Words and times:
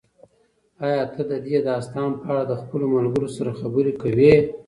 ایا 0.85 1.03
ته 1.13 1.21
د 1.31 1.31
دې 1.45 1.57
داستان 1.69 2.11
په 2.21 2.25
اړه 2.31 2.43
له 2.49 2.55
خپلو 2.61 2.85
ملګرو 2.95 3.27
سره 3.37 3.51
خبرې 3.59 3.93
کوې؟ 4.01 4.33